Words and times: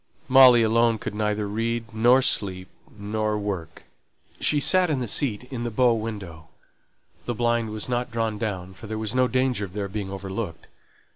Molly 0.27 0.63
alone 0.63 0.97
could 0.97 1.13
neither 1.13 1.47
read, 1.47 1.93
nor 1.93 2.23
sleep, 2.23 2.69
nor 2.97 3.37
work. 3.37 3.83
She 4.39 4.59
sate 4.59 4.89
in 4.89 4.99
the 4.99 5.07
seat 5.07 5.43
in 5.53 5.63
the 5.63 5.69
bow 5.69 5.93
window; 5.93 6.49
the 7.25 7.35
blind 7.35 7.69
was 7.69 7.87
not 7.87 8.09
drawn 8.09 8.39
down, 8.39 8.73
for 8.73 8.87
there 8.87 8.97
was 8.97 9.13
no 9.13 9.27
danger 9.27 9.63
of 9.63 9.73
their 9.73 9.87
being 9.87 10.09
overlooked. 10.09 10.65